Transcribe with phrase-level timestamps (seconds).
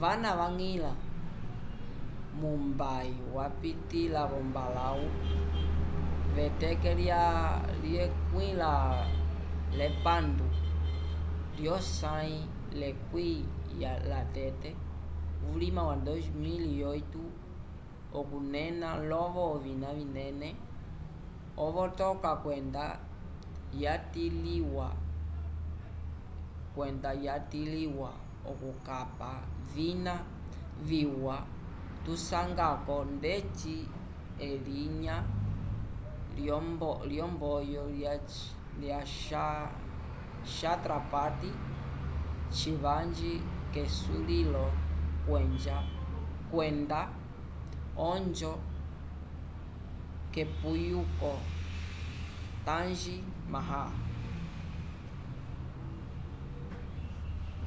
[0.00, 0.92] vana vañgilĩla
[2.40, 5.04] mumbai vapitĩla l'ombalãwu
[6.34, 7.22] k'eteke lya
[9.74, 10.48] 26
[11.60, 12.36] lyosãyi
[12.80, 13.28] lyekwĩ
[13.78, 14.70] lyatete
[15.44, 17.02] vulima wa 2008
[18.18, 20.50] okunena lovo ovina vinene
[21.64, 22.06] ovota
[22.42, 22.84] kwenda
[27.26, 28.10] yatilĩwa
[28.50, 29.32] okukapa
[29.74, 30.14] vina
[30.88, 31.36] viwa
[32.04, 33.76] tusanga-ko ndeci
[34.48, 35.16] elinya
[37.16, 37.82] lyomboyo
[38.80, 38.94] lya
[40.56, 41.50] chatrapati
[42.58, 43.32] shivaji
[43.72, 44.64] kesulilo
[46.50, 47.00] kwenda
[48.10, 48.52] onjo
[50.36, 51.32] yepuyuko
[52.66, 53.02] taaj
[53.52, 53.90] mahal